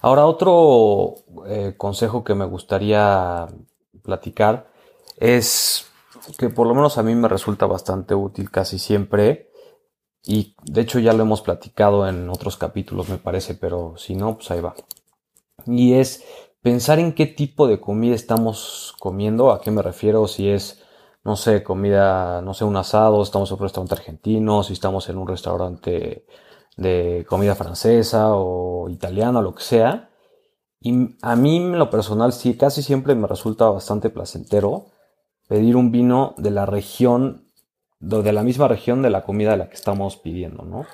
Ahora, 0.00 0.26
otro 0.26 1.14
eh, 1.46 1.74
consejo 1.76 2.24
que 2.24 2.34
me 2.34 2.44
gustaría 2.44 3.46
platicar 4.02 4.68
es 5.16 5.86
que 6.38 6.48
por 6.48 6.66
lo 6.66 6.74
menos 6.74 6.98
a 6.98 7.02
mí 7.02 7.14
me 7.14 7.28
resulta 7.28 7.66
bastante 7.66 8.14
útil 8.14 8.50
casi 8.50 8.78
siempre 8.78 9.50
y 10.24 10.54
de 10.62 10.82
hecho 10.82 10.98
ya 10.98 11.12
lo 11.12 11.22
hemos 11.22 11.42
platicado 11.42 12.08
en 12.08 12.28
otros 12.30 12.56
capítulos 12.56 13.08
me 13.08 13.18
parece, 13.18 13.54
pero 13.54 13.94
si 13.96 14.14
no, 14.14 14.36
pues 14.36 14.50
ahí 14.50 14.60
va. 14.60 14.74
Y 15.66 15.94
es 15.94 16.24
pensar 16.60 16.98
en 16.98 17.12
qué 17.12 17.26
tipo 17.26 17.66
de 17.66 17.80
comida 17.80 18.14
estamos 18.14 18.94
comiendo, 19.00 19.50
a 19.50 19.60
qué 19.60 19.70
me 19.70 19.82
refiero, 19.82 20.28
si 20.28 20.48
es, 20.48 20.82
no 21.24 21.36
sé, 21.36 21.62
comida, 21.64 22.40
no 22.42 22.54
sé, 22.54 22.64
un 22.64 22.76
asado, 22.76 23.22
estamos 23.22 23.50
en 23.50 23.54
un 23.54 23.62
restaurante 23.62 23.94
argentino, 23.94 24.62
si 24.62 24.72
estamos 24.72 25.08
en 25.08 25.18
un 25.18 25.26
restaurante 25.26 26.26
de 26.76 27.26
comida 27.28 27.54
francesa 27.54 28.34
o 28.34 28.88
italiana, 28.88 29.42
lo 29.42 29.54
que 29.54 29.62
sea 29.62 30.11
y 30.82 31.16
a 31.22 31.36
mí, 31.36 31.56
en 31.56 31.78
lo 31.78 31.90
personal, 31.90 32.32
sí, 32.32 32.54
casi 32.54 32.82
siempre 32.82 33.14
me 33.14 33.26
resulta 33.26 33.68
bastante 33.70 34.10
placentero 34.10 34.86
pedir 35.48 35.76
un 35.76 35.90
vino 35.90 36.34
de 36.38 36.50
la 36.50 36.66
región, 36.66 37.44
de 38.00 38.32
la 38.32 38.42
misma 38.42 38.68
región 38.68 39.02
de 39.02 39.10
la 39.10 39.22
comida 39.22 39.52
de 39.52 39.58
la 39.58 39.68
que 39.68 39.76
estamos 39.76 40.16
pidiendo, 40.16 40.64
¿no? 40.64 40.86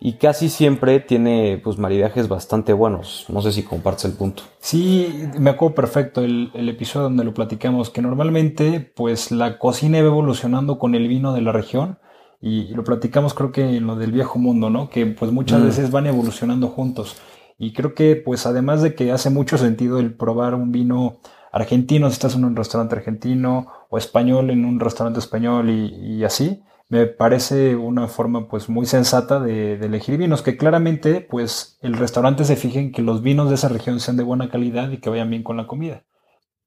y 0.00 0.12
casi 0.14 0.48
siempre 0.48 1.00
tiene 1.00 1.60
pues 1.62 1.78
maridajes 1.78 2.28
bastante 2.28 2.72
buenos. 2.72 3.26
No 3.28 3.42
sé 3.42 3.52
si 3.52 3.64
compartes 3.64 4.04
el 4.04 4.12
punto. 4.12 4.44
Sí, 4.60 5.28
me 5.38 5.50
acuerdo 5.50 5.74
perfecto 5.74 6.22
el, 6.22 6.50
el, 6.54 6.68
episodio 6.68 7.04
donde 7.04 7.24
lo 7.24 7.34
platicamos, 7.34 7.90
que 7.90 8.00
normalmente 8.00 8.92
pues 8.94 9.32
la 9.32 9.58
cocina 9.58 10.00
va 10.00 10.06
evolucionando 10.06 10.78
con 10.78 10.94
el 10.94 11.08
vino 11.08 11.32
de 11.32 11.42
la 11.42 11.52
región 11.52 11.98
y, 12.40 12.68
lo 12.68 12.84
platicamos 12.84 13.34
creo 13.34 13.50
que 13.50 13.76
en 13.76 13.86
lo 13.86 13.96
del 13.96 14.12
viejo 14.12 14.38
mundo, 14.38 14.70
¿no? 14.70 14.88
Que 14.88 15.06
pues 15.06 15.32
muchas 15.32 15.60
mm. 15.60 15.64
veces 15.64 15.90
van 15.90 16.06
evolucionando 16.06 16.68
juntos. 16.68 17.16
Y 17.58 17.72
creo 17.72 17.94
que 17.94 18.16
pues 18.16 18.46
además 18.46 18.82
de 18.82 18.94
que 18.94 19.10
hace 19.10 19.30
mucho 19.30 19.58
sentido 19.58 19.98
el 19.98 20.14
probar 20.14 20.54
un 20.54 20.70
vino 20.70 21.18
argentino 21.52 22.08
si 22.08 22.14
estás 22.14 22.36
en 22.36 22.44
un 22.44 22.54
restaurante 22.56 22.94
argentino 22.94 23.66
o 23.90 23.98
español 23.98 24.50
en 24.50 24.64
un 24.64 24.78
restaurante 24.78 25.18
español 25.18 25.70
y, 25.70 26.22
así, 26.24 26.62
me 26.88 27.06
parece 27.06 27.74
una 27.74 28.06
forma 28.06 28.48
pues 28.48 28.68
muy 28.68 28.86
sensata 28.86 29.40
de, 29.40 29.74
elegir 29.74 30.18
vinos, 30.18 30.42
que 30.42 30.56
claramente 30.56 31.20
pues 31.20 31.78
el 31.82 31.94
restaurante 31.94 32.44
se 32.44 32.56
fije 32.56 32.78
en 32.78 32.92
que 32.92 33.02
los 33.02 33.22
vinos 33.22 33.48
de 33.48 33.56
esa 33.56 33.68
región 33.68 33.98
sean 33.98 34.16
de 34.16 34.22
buena 34.22 34.50
calidad 34.50 34.90
y 34.90 34.98
que 34.98 35.10
vayan 35.10 35.30
bien 35.30 35.42
con 35.42 35.56
la 35.56 35.66
comida. 35.66 36.04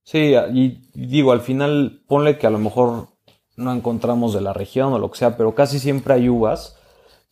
Sí, 0.04 0.34
y 0.54 0.82
digo, 0.94 1.32
al 1.32 1.42
final 1.42 2.04
ponle 2.08 2.38
que 2.38 2.48
a 2.48 2.52
lo 2.52 2.60
mejor 2.60 3.10
no 3.56 3.72
encontramos 3.74 4.34
de 4.34 4.42
la 4.42 4.52
región 4.52 4.92
o 4.94 5.00
lo 5.00 5.12
que 5.12 5.20
sea, 5.20 5.38
pero 5.38 5.54
casi 5.56 5.80
siempre 5.80 6.16
hay 6.16 6.28
uvas 6.28 6.81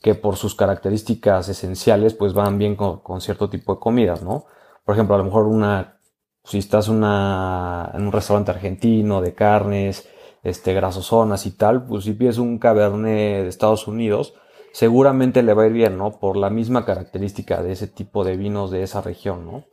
que 0.01 0.15
por 0.15 0.37
sus 0.37 0.55
características 0.55 1.49
esenciales 1.49 2.13
pues 2.13 2.33
van 2.33 2.57
bien 2.57 2.75
con, 2.75 3.21
cierto 3.21 3.49
tipo 3.49 3.75
de 3.75 3.79
comidas, 3.79 4.23
¿no? 4.23 4.45
Por 4.85 4.95
ejemplo, 4.95 5.15
a 5.15 5.17
lo 5.17 5.25
mejor 5.25 5.45
una, 5.45 5.99
si 6.43 6.57
estás 6.57 6.87
una, 6.87 7.91
en 7.93 8.03
un 8.03 8.11
restaurante 8.11 8.51
argentino 8.51 9.21
de 9.21 9.33
carnes, 9.33 10.07
este, 10.43 10.73
grasosonas 10.73 11.45
y 11.45 11.51
tal, 11.51 11.85
pues 11.85 12.05
si 12.05 12.13
pides 12.13 12.37
un 12.37 12.59
cabernet 12.59 13.43
de 13.43 13.49
Estados 13.49 13.87
Unidos, 13.87 14.33
seguramente 14.71 15.43
le 15.43 15.53
va 15.53 15.63
a 15.63 15.67
ir 15.67 15.73
bien, 15.73 15.97
¿no? 15.97 16.19
Por 16.19 16.37
la 16.37 16.49
misma 16.49 16.85
característica 16.85 17.61
de 17.61 17.73
ese 17.73 17.87
tipo 17.87 18.23
de 18.23 18.37
vinos 18.37 18.71
de 18.71 18.83
esa 18.83 19.01
región, 19.01 19.45
¿no? 19.45 19.65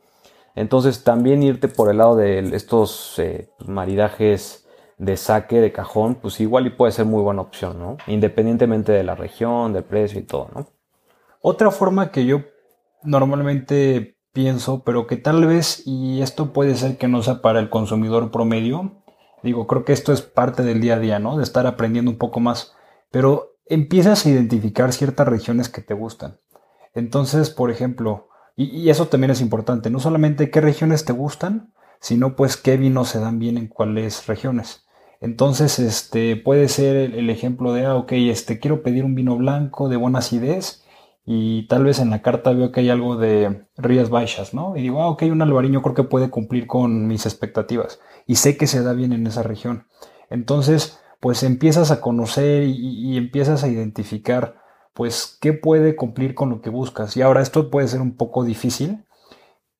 Entonces 0.55 1.03
también 1.03 1.43
irte 1.43 1.67
por 1.67 1.89
el 1.89 1.99
lado 1.99 2.15
de 2.15 2.39
estos 2.55 3.17
eh, 3.19 3.49
pues, 3.57 3.69
maridajes 3.69 4.66
de 4.97 5.17
saque, 5.17 5.61
de 5.61 5.71
cajón, 5.71 6.15
pues 6.15 6.39
igual 6.39 6.67
y 6.67 6.71
puede 6.71 6.91
ser 6.91 7.05
muy 7.05 7.21
buena 7.21 7.41
opción, 7.41 7.79
¿no? 7.79 7.97
Independientemente 8.07 8.91
de 8.91 9.03
la 9.03 9.15
región, 9.15 9.73
del 9.73 9.83
precio 9.83 10.19
y 10.19 10.23
todo, 10.23 10.49
¿no? 10.53 10.67
Otra 11.41 11.71
forma 11.71 12.11
que 12.11 12.25
yo 12.25 12.41
normalmente 13.03 14.17
pienso, 14.33 14.83
pero 14.83 15.07
que 15.07 15.17
tal 15.17 15.45
vez, 15.45 15.83
y 15.85 16.21
esto 16.21 16.51
puede 16.51 16.75
ser 16.75 16.97
que 16.97 17.07
no 17.07 17.21
sea 17.21 17.41
para 17.41 17.59
el 17.59 17.69
consumidor 17.69 18.31
promedio, 18.31 19.03
Digo, 19.43 19.67
creo 19.67 19.85
que 19.85 19.93
esto 19.93 20.13
es 20.13 20.21
parte 20.21 20.63
del 20.63 20.81
día 20.81 20.95
a 20.95 20.99
día, 20.99 21.19
¿no? 21.19 21.37
De 21.37 21.43
estar 21.43 21.67
aprendiendo 21.67 22.11
un 22.11 22.17
poco 22.17 22.39
más. 22.39 22.73
Pero 23.11 23.57
empiezas 23.65 24.25
a 24.25 24.29
identificar 24.29 24.91
ciertas 24.93 25.27
regiones 25.27 25.69
que 25.69 25.81
te 25.81 25.93
gustan. 25.93 26.39
Entonces, 26.93 27.49
por 27.49 27.69
ejemplo, 27.69 28.29
y, 28.55 28.89
eso 28.89 29.07
también 29.07 29.31
es 29.31 29.41
importante, 29.41 29.89
no 29.89 29.99
solamente 29.99 30.49
qué 30.49 30.61
regiones 30.61 31.05
te 31.05 31.13
gustan, 31.13 31.73
sino 31.99 32.35
pues 32.35 32.57
qué 32.57 32.77
vinos 32.77 33.09
se 33.09 33.19
dan 33.19 33.37
bien 33.37 33.57
en 33.57 33.67
cuáles 33.67 34.25
regiones. 34.25 34.86
Entonces, 35.19 35.79
este 35.79 36.35
puede 36.35 36.67
ser 36.67 36.95
el, 36.95 37.29
ejemplo 37.29 37.73
de, 37.73 37.85
ah, 37.85 37.95
ok, 37.95 38.11
este 38.13 38.59
quiero 38.59 38.83
pedir 38.83 39.03
un 39.03 39.15
vino 39.15 39.35
blanco 39.35 39.89
de 39.89 39.97
buena 39.97 40.19
acidez 40.19 40.83
y 41.25 41.67
tal 41.67 41.83
vez 41.83 41.99
en 41.99 42.09
la 42.09 42.21
carta 42.21 42.53
veo 42.53 42.71
que 42.71 42.81
hay 42.81 42.89
algo 42.89 43.17
de 43.17 43.65
Rías 43.77 44.09
Baixas, 44.09 44.53
¿no? 44.53 44.77
Y 44.77 44.81
digo, 44.81 45.01
ah, 45.01 45.09
ok, 45.09 45.23
un 45.23 45.41
albariño 45.41 45.81
creo 45.81 45.95
que 45.95 46.03
puede 46.03 46.29
cumplir 46.29 46.67
con 46.67 47.07
mis 47.07 47.25
expectativas 47.25 47.99
y 48.27 48.35
sé 48.35 48.57
que 48.57 48.67
se 48.67 48.83
da 48.83 48.93
bien 48.93 49.11
en 49.11 49.25
esa 49.27 49.43
región. 49.43 49.87
Entonces, 50.29 50.99
pues 51.19 51.43
empiezas 51.43 51.91
a 51.91 52.01
conocer 52.01 52.63
y, 52.63 53.17
empiezas 53.17 53.63
a 53.63 53.67
identificar, 53.67 54.61
pues, 54.93 55.37
qué 55.41 55.53
puede 55.53 55.95
cumplir 55.95 56.35
con 56.35 56.49
lo 56.49 56.61
que 56.61 56.69
buscas. 56.69 57.17
Y 57.17 57.21
ahora 57.21 57.41
esto 57.41 57.69
puede 57.69 57.87
ser 57.87 58.01
un 58.01 58.15
poco 58.15 58.43
difícil, 58.43 59.05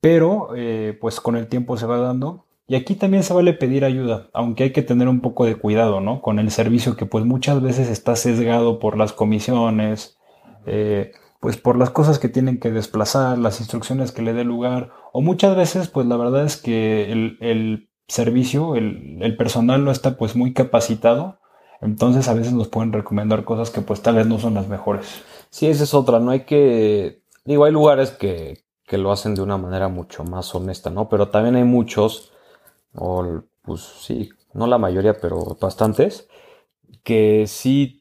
pero 0.01 0.49
eh, 0.55 0.97
pues 0.99 1.19
con 1.21 1.35
el 1.35 1.47
tiempo 1.47 1.77
se 1.77 1.85
va 1.85 1.97
dando. 1.97 2.46
Y 2.69 2.75
aquí 2.75 2.95
también 2.95 3.23
se 3.23 3.33
vale 3.33 3.53
pedir 3.53 3.85
ayuda, 3.85 4.27
aunque 4.33 4.65
hay 4.65 4.73
que 4.73 4.81
tener 4.81 5.07
un 5.07 5.21
poco 5.21 5.45
de 5.45 5.55
cuidado, 5.55 6.01
¿no? 6.01 6.21
Con 6.21 6.37
el 6.37 6.51
servicio 6.51 6.97
que 6.97 7.05
pues 7.05 7.23
muchas 7.23 7.61
veces 7.61 7.89
está 7.89 8.17
sesgado 8.17 8.79
por 8.79 8.97
las 8.97 9.13
comisiones, 9.13 10.17
eh, 10.65 11.13
pues 11.39 11.55
por 11.55 11.77
las 11.77 11.91
cosas 11.91 12.19
que 12.19 12.27
tienen 12.27 12.59
que 12.59 12.71
desplazar, 12.71 13.37
las 13.37 13.61
instrucciones 13.61 14.11
que 14.11 14.21
le 14.21 14.33
dé 14.33 14.43
lugar, 14.43 14.91
o 15.13 15.21
muchas 15.21 15.55
veces 15.55 15.87
pues 15.87 16.07
la 16.07 16.17
verdad 16.17 16.43
es 16.43 16.57
que 16.57 17.09
el, 17.11 17.89
servicio, 18.09 18.75
el, 18.75 19.35
personal 19.37 19.83
no 19.85 19.91
está 19.91 20.17
pues 20.17 20.35
muy 20.35 20.53
capacitado, 20.53 21.39
entonces 21.81 22.27
a 22.27 22.33
veces 22.33 22.51
nos 22.51 22.67
pueden 22.67 22.91
recomendar 22.91 23.45
cosas 23.45 23.69
que 23.69 23.81
pues 23.81 24.01
tal 24.01 24.15
vez 24.15 24.27
no 24.27 24.39
son 24.39 24.55
las 24.55 24.67
mejores. 24.67 25.23
Sí, 25.49 25.67
esa 25.67 25.85
es 25.85 25.93
otra, 25.93 26.19
no 26.19 26.31
hay 26.31 26.41
que, 26.41 27.21
digo, 27.45 27.63
hay 27.63 27.71
lugares 27.71 28.11
que, 28.11 28.65
que 28.85 28.97
lo 28.97 29.11
hacen 29.11 29.35
de 29.35 29.41
una 29.41 29.57
manera 29.57 29.87
mucho 29.87 30.25
más 30.25 30.53
honesta, 30.53 30.89
¿no? 30.89 31.07
Pero 31.07 31.29
también 31.29 31.55
hay 31.55 31.63
muchos, 31.63 32.33
o 32.95 33.43
pues 33.63 33.81
sí, 33.81 34.29
no 34.53 34.67
la 34.67 34.77
mayoría, 34.77 35.19
pero 35.19 35.57
bastantes, 35.59 36.27
que 37.03 37.45
sí 37.47 37.97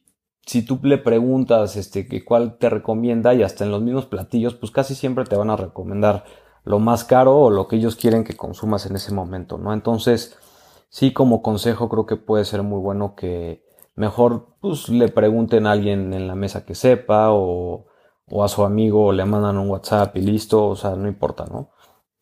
si 0.47 0.63
tú 0.63 0.79
le 0.83 0.99
preguntas 0.99 1.77
este, 1.77 2.07
que 2.07 2.25
cuál 2.25 2.57
te 2.59 2.71
recomienda 2.71 3.35
y 3.35 3.43
hasta 3.43 3.65
en 3.65 3.73
los 3.73 3.83
mismos 3.83 4.07
platillos, 4.07 4.55
pues 4.55 4.71
casi 4.73 4.95
siempre 4.95 5.25
te 5.25 5.37
van 5.37 5.51
a 5.51 5.57
recomendar 5.57 6.25
lo 6.65 6.79
más 6.79 7.05
caro 7.05 7.37
o 7.37 7.51
lo 7.51 7.67
que 7.69 7.77
ellos 7.77 7.97
quieren 7.97 8.25
que 8.25 8.37
consumas 8.37 8.87
en 8.87 8.97
ese 8.97 9.13
momento, 9.13 9.59
¿no? 9.59 9.73
Entonces, 9.73 10.39
sí, 10.89 11.13
como 11.13 11.43
consejo 11.43 11.89
creo 11.89 12.07
que 12.07 12.17
puede 12.17 12.45
ser 12.45 12.63
muy 12.63 12.81
bueno 12.81 13.15
que 13.17 13.65
mejor 13.97 14.57
pues 14.61 14.89
le 14.89 15.09
pregunten 15.09 15.67
a 15.67 15.73
alguien 15.73 16.15
en 16.15 16.29
la 16.29 16.37
mesa 16.37 16.65
que 16.65 16.75
sepa 16.77 17.33
o, 17.33 17.87
o 18.29 18.45
a 18.45 18.49
su 18.49 18.65
amigo 18.65 19.13
le 19.13 19.25
mandan 19.25 19.59
un 19.59 19.69
WhatsApp 19.69 20.17
y 20.17 20.21
listo, 20.21 20.69
o 20.69 20.77
sea, 20.77 20.95
no 20.97 21.09
importa, 21.09 21.47
¿no? 21.51 21.71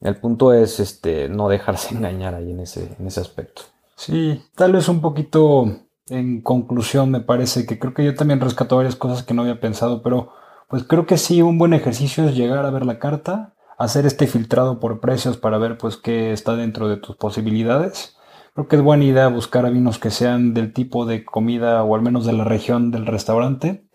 El 0.05 0.17
punto 0.17 0.53
es 0.53 0.79
este 0.79 1.29
no 1.29 1.49
dejarse 1.49 1.95
engañar 1.97 2.35
ahí 2.35 2.53
en 2.53 2.61
ese, 2.61 2.95
en 3.01 3.07
ese 3.07 3.21
aspecto. 3.21 3.63
Sí, 3.97 4.43
tal 4.55 4.73
vez 4.73 4.89
un 4.89 5.01
poquito 5.01 5.65
en 6.09 6.43
conclusión, 6.43 7.11
me 7.11 7.21
parece 7.21 7.67
que 7.67 7.79
creo 7.79 7.95
que 7.95 8.05
yo 8.05 8.15
también 8.15 8.41
rescato 8.41 8.77
varias 8.77 8.97
cosas 8.97 9.23
que 9.23 9.33
no 9.35 9.43
había 9.43 9.61
pensado, 9.61 10.03
pero 10.03 10.33
pues 10.69 10.85
creo 10.85 11.07
que 11.07 11.17
sí, 11.17 11.41
un 11.41 11.57
buen 11.57 11.73
ejercicio 11.73 12.25
es 12.25 12.37
llegar 12.37 12.67
a 12.67 12.71
ver 12.71 12.85
la 12.85 12.99
carta, 12.99 13.55
hacer 13.79 14.05
este 14.05 14.27
filtrado 14.27 14.79
por 14.79 15.01
precios 15.01 15.37
para 15.37 15.59
ver 15.59 15.79
pues 15.79 15.97
qué 15.97 16.33
está 16.33 16.55
dentro 16.57 16.89
de 16.89 16.99
tus 16.99 17.17
posibilidades. 17.17 18.17
Creo 18.55 18.69
que 18.69 18.77
es 18.77 18.83
buena 18.83 19.05
idea 19.05 19.29
buscar 19.29 19.71
vinos 19.73 19.99
que 19.99 20.11
sean 20.11 20.55
del 20.55 20.73
tipo 20.73 21.07
de 21.07 21.25
comida 21.25 21.83
o 21.83 21.95
al 21.95 22.03
menos 22.03 22.27
de 22.27 22.35
la 22.35 22.45
región 22.45 22.91
del 22.91 23.07
restaurante. 23.07 23.89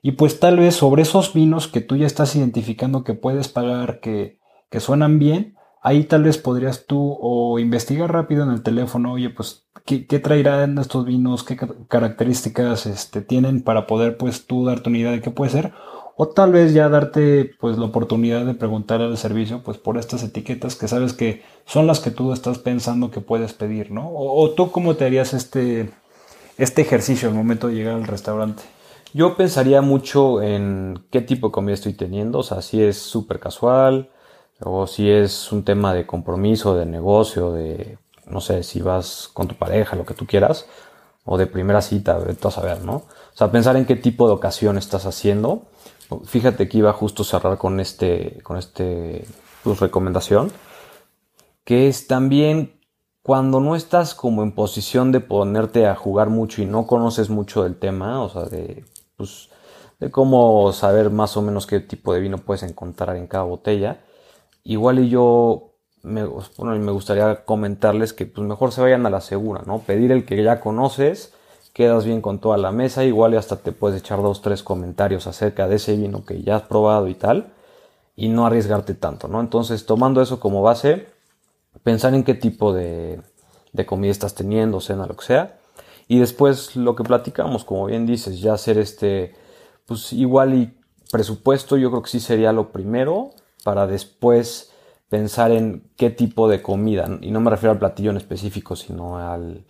Y 0.00 0.12
pues 0.12 0.40
tal 0.40 0.58
vez 0.58 0.74
sobre 0.74 1.02
esos 1.02 1.32
vinos 1.34 1.68
que 1.68 1.80
tú 1.80 1.96
ya 1.96 2.06
estás 2.06 2.34
identificando 2.34 3.04
que 3.04 3.14
puedes 3.14 3.48
pagar, 3.48 4.00
que, 4.00 4.40
que 4.72 4.80
suenan 4.80 5.18
bien, 5.18 5.54
ahí 5.82 6.04
tal 6.04 6.24
vez 6.24 6.38
podrías 6.38 6.86
tú 6.86 7.18
o 7.20 7.58
investigar 7.58 8.10
rápido 8.10 8.42
en 8.42 8.50
el 8.50 8.62
teléfono, 8.62 9.12
oye, 9.12 9.28
pues, 9.28 9.66
¿qué, 9.84 10.00
traerán 10.18 10.78
estos 10.78 11.04
vinos? 11.04 11.44
¿Qué 11.44 11.58
características 11.88 12.86
este, 12.86 13.20
tienen 13.20 13.62
para 13.62 13.86
poder, 13.86 14.16
pues, 14.16 14.46
tú 14.46 14.64
darte 14.64 14.88
una 14.88 14.98
idea 14.98 15.10
de 15.10 15.20
qué 15.20 15.30
puede 15.30 15.50
ser? 15.50 15.72
O 16.16 16.28
tal 16.28 16.52
vez 16.52 16.72
ya 16.72 16.88
darte, 16.88 17.50
pues, 17.60 17.76
la 17.76 17.84
oportunidad 17.84 18.46
de 18.46 18.54
preguntar 18.54 19.02
al 19.02 19.18
servicio, 19.18 19.62
pues, 19.62 19.76
por 19.76 19.98
estas 19.98 20.22
etiquetas 20.22 20.74
que 20.74 20.88
sabes 20.88 21.12
que 21.12 21.42
son 21.66 21.86
las 21.86 22.00
que 22.00 22.10
tú 22.10 22.32
estás 22.32 22.58
pensando 22.58 23.10
que 23.10 23.20
puedes 23.20 23.52
pedir, 23.52 23.90
¿no? 23.90 24.10
O, 24.10 24.50
tú, 24.52 24.70
¿cómo 24.70 24.94
te 24.94 25.04
harías 25.04 25.34
este, 25.34 25.90
este 26.56 26.80
ejercicio 26.80 27.28
al 27.28 27.34
momento 27.34 27.68
de 27.68 27.74
llegar 27.74 27.96
al 27.96 28.06
restaurante? 28.06 28.62
Yo 29.12 29.36
pensaría 29.36 29.82
mucho 29.82 30.40
en 30.40 31.04
qué 31.10 31.20
tipo 31.20 31.48
de 31.48 31.52
comida 31.52 31.74
estoy 31.74 31.92
teniendo, 31.92 32.38
o 32.38 32.42
sea, 32.42 32.62
si 32.62 32.82
es 32.82 32.96
súper 32.96 33.38
casual, 33.38 34.08
o 34.64 34.86
si 34.86 35.10
es 35.10 35.52
un 35.52 35.64
tema 35.64 35.94
de 35.94 36.06
compromiso, 36.06 36.74
de 36.74 36.86
negocio, 36.86 37.52
de, 37.52 37.98
no 38.26 38.40
sé, 38.40 38.62
si 38.62 38.80
vas 38.80 39.28
con 39.32 39.48
tu 39.48 39.54
pareja, 39.54 39.96
lo 39.96 40.04
que 40.04 40.14
tú 40.14 40.26
quieras, 40.26 40.66
o 41.24 41.38
de 41.38 41.46
primera 41.46 41.82
cita, 41.82 42.18
de 42.18 42.36
a 42.42 42.50
saber, 42.50 42.84
¿no? 42.84 42.94
O 42.94 43.34
sea, 43.34 43.50
pensar 43.50 43.76
en 43.76 43.86
qué 43.86 43.96
tipo 43.96 44.26
de 44.26 44.34
ocasión 44.34 44.78
estás 44.78 45.06
haciendo. 45.06 45.62
Fíjate 46.24 46.68
que 46.68 46.78
iba 46.78 46.92
justo 46.92 47.22
a 47.22 47.26
cerrar 47.26 47.58
con 47.58 47.80
este, 47.80 48.40
con 48.42 48.58
este, 48.58 49.24
pues, 49.62 49.80
recomendación, 49.80 50.52
que 51.64 51.88
es 51.88 52.06
también 52.06 52.80
cuando 53.22 53.60
no 53.60 53.76
estás 53.76 54.14
como 54.14 54.42
en 54.42 54.52
posición 54.52 55.12
de 55.12 55.20
ponerte 55.20 55.86
a 55.86 55.94
jugar 55.94 56.28
mucho 56.28 56.60
y 56.60 56.66
no 56.66 56.86
conoces 56.86 57.30
mucho 57.30 57.62
del 57.62 57.78
tema, 57.78 58.22
o 58.22 58.28
sea, 58.28 58.44
de, 58.44 58.84
pues, 59.16 59.48
de 60.00 60.10
cómo 60.10 60.72
saber 60.72 61.10
más 61.10 61.36
o 61.36 61.42
menos 61.42 61.66
qué 61.66 61.78
tipo 61.78 62.12
de 62.12 62.20
vino 62.20 62.38
puedes 62.38 62.64
encontrar 62.64 63.16
en 63.16 63.28
cada 63.28 63.44
botella, 63.44 64.04
igual 64.64 64.98
y 64.98 65.08
yo 65.08 65.72
me, 66.02 66.24
bueno, 66.24 66.78
me 66.78 66.92
gustaría 66.92 67.44
comentarles 67.44 68.12
que 68.12 68.26
pues 68.26 68.46
mejor 68.46 68.72
se 68.72 68.80
vayan 68.80 69.06
a 69.06 69.10
la 69.10 69.20
segura, 69.20 69.62
¿no? 69.66 69.80
Pedir 69.80 70.12
el 70.12 70.24
que 70.24 70.42
ya 70.42 70.60
conoces, 70.60 71.32
quedas 71.72 72.04
bien 72.04 72.20
con 72.20 72.38
toda 72.40 72.58
la 72.58 72.72
mesa, 72.72 73.04
igual 73.04 73.34
y 73.34 73.36
hasta 73.36 73.56
te 73.56 73.72
puedes 73.72 74.00
echar 74.00 74.20
dos, 74.20 74.42
tres 74.42 74.62
comentarios 74.62 75.26
acerca 75.26 75.68
de 75.68 75.76
ese 75.76 75.96
vino 75.96 76.24
que 76.24 76.42
ya 76.42 76.56
has 76.56 76.62
probado 76.62 77.08
y 77.08 77.14
tal, 77.14 77.52
y 78.16 78.28
no 78.28 78.46
arriesgarte 78.46 78.94
tanto, 78.94 79.28
¿no? 79.28 79.40
Entonces, 79.40 79.86
tomando 79.86 80.20
eso 80.20 80.40
como 80.40 80.62
base, 80.62 81.06
pensar 81.82 82.14
en 82.14 82.24
qué 82.24 82.34
tipo 82.34 82.72
de, 82.72 83.20
de 83.72 83.86
comida 83.86 84.10
estás 84.10 84.34
teniendo, 84.34 84.80
cena, 84.80 85.06
lo 85.06 85.16
que 85.16 85.24
sea, 85.24 85.58
y 86.08 86.18
después 86.18 86.76
lo 86.76 86.94
que 86.96 87.04
platicamos, 87.04 87.64
como 87.64 87.86
bien 87.86 88.06
dices, 88.06 88.40
ya 88.40 88.54
hacer 88.54 88.76
este, 88.78 89.34
pues 89.86 90.12
igual 90.12 90.54
y 90.54 90.76
presupuesto 91.10 91.76
yo 91.76 91.90
creo 91.90 92.02
que 92.02 92.10
sí 92.10 92.20
sería 92.20 92.52
lo 92.52 92.72
primero 92.72 93.30
para 93.62 93.86
después 93.86 94.72
pensar 95.08 95.50
en 95.50 95.90
qué 95.96 96.10
tipo 96.10 96.48
de 96.48 96.62
comida. 96.62 97.08
Y 97.20 97.30
no 97.30 97.40
me 97.40 97.50
refiero 97.50 97.72
al 97.72 97.78
platillo 97.78 98.10
en 98.10 98.16
específico, 98.16 98.76
sino 98.76 99.18
al, 99.18 99.64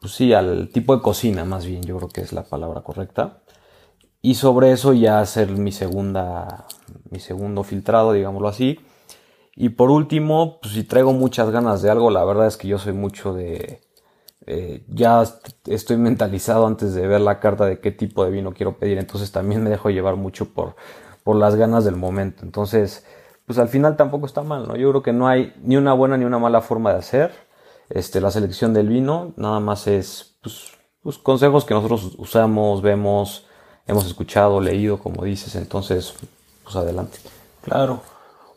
pues 0.00 0.12
sí, 0.12 0.32
al 0.32 0.68
tipo 0.70 0.96
de 0.96 1.02
cocina 1.02 1.44
más 1.44 1.66
bien, 1.66 1.82
yo 1.82 1.96
creo 1.96 2.08
que 2.08 2.20
es 2.20 2.32
la 2.32 2.44
palabra 2.44 2.82
correcta. 2.82 3.42
Y 4.22 4.34
sobre 4.34 4.72
eso 4.72 4.92
ya 4.92 5.20
hacer 5.20 5.50
mi 5.50 5.70
segunda, 5.70 6.66
mi 7.10 7.20
segundo 7.20 7.62
filtrado, 7.62 8.12
digámoslo 8.12 8.48
así. 8.48 8.80
Y 9.54 9.70
por 9.70 9.90
último, 9.90 10.58
pues 10.60 10.74
si 10.74 10.84
traigo 10.84 11.12
muchas 11.12 11.50
ganas 11.50 11.80
de 11.82 11.90
algo, 11.90 12.10
la 12.10 12.24
verdad 12.24 12.46
es 12.46 12.56
que 12.56 12.68
yo 12.68 12.78
soy 12.78 12.92
mucho 12.92 13.32
de, 13.32 13.80
eh, 14.46 14.84
ya 14.88 15.24
estoy 15.66 15.96
mentalizado 15.96 16.66
antes 16.66 16.94
de 16.94 17.06
ver 17.06 17.20
la 17.20 17.40
carta 17.40 17.66
de 17.66 17.80
qué 17.80 17.90
tipo 17.90 18.24
de 18.24 18.30
vino 18.30 18.52
quiero 18.52 18.78
pedir, 18.78 18.98
entonces 18.98 19.32
también 19.32 19.62
me 19.62 19.70
dejo 19.70 19.90
llevar 19.90 20.16
mucho 20.16 20.52
por, 20.52 20.76
por 21.26 21.34
las 21.34 21.56
ganas 21.56 21.84
del 21.84 21.96
momento. 21.96 22.44
Entonces, 22.44 23.04
pues 23.46 23.58
al 23.58 23.66
final 23.66 23.96
tampoco 23.96 24.26
está 24.26 24.44
mal, 24.44 24.68
¿no? 24.68 24.76
Yo 24.76 24.90
creo 24.90 25.02
que 25.02 25.12
no 25.12 25.26
hay 25.26 25.52
ni 25.60 25.76
una 25.76 25.92
buena 25.92 26.16
ni 26.16 26.24
una 26.24 26.38
mala 26.38 26.60
forma 26.60 26.92
de 26.92 27.00
hacer 27.00 27.32
este, 27.90 28.20
la 28.20 28.30
selección 28.30 28.72
del 28.72 28.88
vino, 28.88 29.32
nada 29.36 29.58
más 29.58 29.88
es 29.88 30.36
pues, 30.40 30.70
pues, 31.02 31.18
consejos 31.18 31.64
que 31.64 31.74
nosotros 31.74 32.14
usamos, 32.16 32.80
vemos, 32.80 33.44
hemos 33.88 34.06
escuchado, 34.06 34.60
leído, 34.60 35.00
como 35.00 35.24
dices, 35.24 35.56
entonces, 35.56 36.14
pues 36.62 36.76
adelante. 36.76 37.18
Claro. 37.62 38.02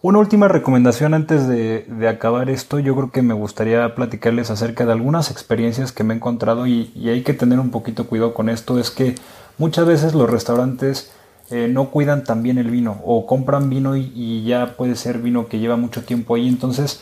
Una 0.03 0.19
última 0.19 0.47
recomendación 0.47 1.15
antes 1.15 1.47
de, 1.47 2.07
acabar 2.07 2.51
esto, 2.51 2.77
yo 2.77 2.95
creo 2.95 3.09
que 3.09 3.23
me 3.23 3.33
gustaría 3.33 3.95
platicarles 3.95 4.51
acerca 4.51 4.85
de 4.85 4.91
algunas 4.91 5.31
experiencias 5.31 5.91
que 5.91 6.03
me 6.03 6.13
he 6.13 6.17
encontrado 6.17 6.67
y, 6.67 6.93
hay 7.09 7.23
que 7.23 7.33
tener 7.33 7.59
un 7.59 7.71
poquito 7.71 8.05
cuidado 8.05 8.35
con 8.35 8.47
esto, 8.47 8.77
es 8.77 8.91
que 8.91 9.15
muchas 9.57 9.87
veces 9.87 10.13
los 10.13 10.29
restaurantes 10.29 11.11
eh, 11.51 11.67
no 11.67 11.89
cuidan 11.89 12.23
tan 12.23 12.43
bien 12.43 12.57
el 12.57 12.69
vino 12.69 13.01
o 13.03 13.25
compran 13.25 13.69
vino 13.69 13.97
y, 13.97 14.43
ya 14.43 14.75
puede 14.77 14.95
ser 14.95 15.17
vino 15.17 15.47
que 15.47 15.59
lleva 15.59 15.77
mucho 15.77 16.03
tiempo 16.03 16.35
ahí. 16.35 16.47
Entonces, 16.47 17.01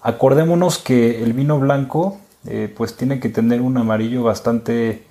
acordémonos 0.00 0.78
que 0.78 1.22
el 1.22 1.32
vino 1.32 1.58
blanco 1.58 2.18
eh, 2.46 2.72
pues 2.76 2.96
tiene 2.96 3.18
que 3.20 3.28
tener 3.28 3.60
un 3.60 3.76
amarillo 3.76 4.22
bastante 4.22 5.02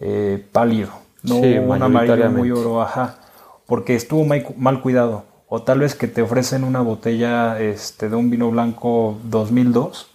eh, 0.00 0.44
pálido, 0.52 0.90
no 1.22 1.36
un 1.36 1.82
amarillo 1.82 2.30
muy 2.30 2.50
oro, 2.50 2.82
ajá, 2.82 3.18
porque 3.66 3.94
estuvo 3.94 4.24
mal, 4.24 4.80
cuidado. 4.82 5.24
O 5.48 5.62
tal 5.62 5.80
vez 5.80 5.94
que 5.94 6.08
te 6.08 6.22
ofrecen 6.22 6.64
una 6.64 6.80
botella 6.80 7.60
este, 7.60 8.08
de 8.08 8.16
un 8.16 8.30
vino 8.30 8.50
blanco 8.50 9.18
2002 9.24 10.11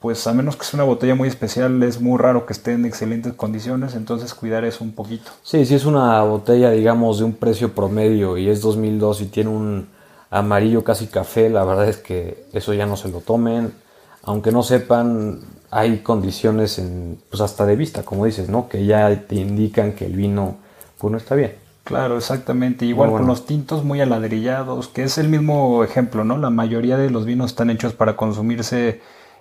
pues 0.00 0.26
a 0.26 0.32
menos 0.32 0.56
que 0.56 0.64
sea 0.64 0.78
una 0.78 0.84
botella 0.84 1.14
muy 1.14 1.28
especial, 1.28 1.82
es 1.82 2.00
muy 2.00 2.18
raro 2.18 2.46
que 2.46 2.54
esté 2.54 2.72
en 2.72 2.86
excelentes 2.86 3.34
condiciones, 3.34 3.94
entonces 3.94 4.32
cuidar 4.32 4.64
eso 4.64 4.82
un 4.82 4.92
poquito. 4.92 5.30
Sí, 5.42 5.66
si 5.66 5.74
es 5.74 5.84
una 5.84 6.22
botella, 6.22 6.70
digamos, 6.70 7.18
de 7.18 7.24
un 7.24 7.34
precio 7.34 7.74
promedio 7.74 8.38
y 8.38 8.48
es 8.48 8.62
2002 8.62 9.20
y 9.20 9.26
tiene 9.26 9.50
un 9.50 9.88
amarillo 10.30 10.84
casi 10.84 11.06
café, 11.06 11.50
la 11.50 11.64
verdad 11.64 11.88
es 11.88 11.98
que 11.98 12.46
eso 12.54 12.72
ya 12.72 12.86
no 12.86 12.96
se 12.96 13.10
lo 13.10 13.20
tomen. 13.20 13.74
Aunque 14.22 14.52
no 14.52 14.62
sepan, 14.62 15.40
hay 15.70 15.98
condiciones 15.98 16.78
en, 16.78 17.18
pues 17.28 17.42
hasta 17.42 17.66
de 17.66 17.76
vista, 17.76 18.02
como 18.02 18.24
dices, 18.24 18.48
¿no? 18.48 18.68
Que 18.68 18.86
ya 18.86 19.26
te 19.26 19.34
indican 19.34 19.92
que 19.92 20.06
el 20.06 20.14
vino, 20.14 20.56
pues 20.98 21.10
no 21.10 21.18
está 21.18 21.34
bien. 21.34 21.54
Claro, 21.84 22.16
exactamente. 22.16 22.86
Igual 22.86 23.10
con 23.10 23.26
los 23.26 23.44
tintos 23.46 23.84
muy 23.84 24.00
aladrillados, 24.00 24.88
que 24.88 25.02
es 25.02 25.18
el 25.18 25.28
mismo 25.28 25.82
ejemplo, 25.84 26.24
¿no? 26.24 26.38
La 26.38 26.50
mayoría 26.50 26.96
de 26.96 27.10
los 27.10 27.24
vinos 27.24 27.50
están 27.50 27.68
hechos 27.68 27.94
para 27.94 28.16
consumirse 28.16 29.00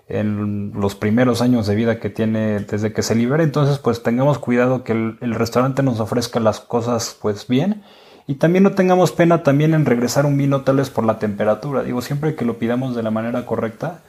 en 0.10 0.72
los 0.74 0.96
primeros 0.96 1.42
años 1.42 1.68
de 1.68 1.76
vida 1.76 2.00
que 2.00 2.10
tiene 2.10 2.60
desde 2.60 2.92
que 2.92 3.04
se 3.04 3.16
libera. 3.16 3.44
Entonces, 3.44 3.78
pues 3.78 4.02
tengamos 4.02 4.40
cuidado 4.40 4.84
que 4.84 4.92
el, 4.92 5.36
restaurante 5.36 5.84
nos 5.84 6.00
ofrezca 6.00 6.40
las 6.40 6.60
cosas 6.60 7.16
pues 7.22 7.48
bien. 7.48 7.84
Y 8.28 8.36
también 8.36 8.64
no 8.64 8.74
tengamos 8.74 9.12
pena 9.12 9.44
también 9.44 9.74
en 9.74 9.86
regresar 9.86 10.26
un 10.26 10.38
vino 10.38 10.62
tal 10.62 10.78
vez 10.78 10.90
por 10.90 11.04
la 11.04 11.20
temperatura. 11.20 11.84
Digo, 11.84 12.02
siempre 12.02 12.36
que 12.36 12.46
lo 12.46 12.58
pidamos 12.60 12.96
de 12.96 13.04
la 13.04 13.12
manera 13.12 13.46
correcta, 13.46 14.02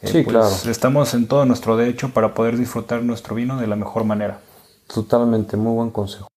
eh, 0.00 0.08
sí, 0.08 0.22
pues, 0.22 0.28
claro. 0.28 0.70
estamos 0.70 1.12
en 1.14 1.26
todo 1.26 1.44
nuestro 1.44 1.76
derecho 1.76 2.10
para 2.10 2.34
poder 2.34 2.56
disfrutar 2.56 3.02
nuestro 3.02 3.34
vino 3.34 3.58
de 3.60 3.66
la 3.66 3.76
mejor 3.76 4.04
manera. 4.04 4.40
Totalmente, 4.92 5.56
muy 5.56 5.74
buen 5.74 5.90
consejo. 5.90 6.28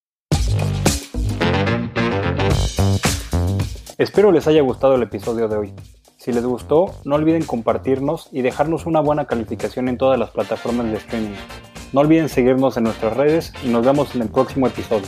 Espero 3.97 4.31
les 4.31 4.47
haya 4.47 4.61
gustado 4.61 4.95
el 4.95 5.03
episodio 5.03 5.47
de 5.47 5.57
hoy. 5.57 5.73
Si 6.21 6.31
les 6.31 6.45
gustó, 6.45 6.93
no 7.03 7.15
olviden 7.15 7.43
compartirnos 7.43 8.29
y 8.31 8.43
dejarnos 8.43 8.85
una 8.85 8.99
buena 8.99 9.25
calificación 9.25 9.89
en 9.89 9.97
todas 9.97 10.19
las 10.19 10.29
plataformas 10.29 10.85
de 10.85 10.97
streaming. 10.97 11.33
No 11.93 12.01
olviden 12.01 12.29
seguirnos 12.29 12.77
en 12.77 12.83
nuestras 12.83 13.17
redes 13.17 13.51
y 13.65 13.69
nos 13.69 13.83
vemos 13.83 14.13
en 14.13 14.21
el 14.21 14.29
próximo 14.29 14.67
episodio. 14.67 15.07